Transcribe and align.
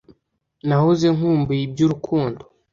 Nahoze 0.67 1.07
nkumbuye 1.15 1.61
iby’urukundo, 1.67 2.41